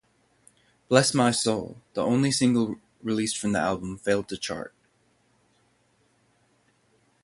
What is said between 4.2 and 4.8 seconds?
to chart.